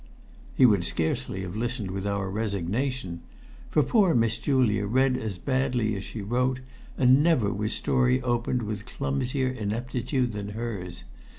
[0.55, 3.21] He would scarcely have listened with our resignation;
[3.69, 6.59] for poor Miss Julia read as badly as she wrote,
[6.97, 11.03] and never was story opened with clumsier ineptitude than hers.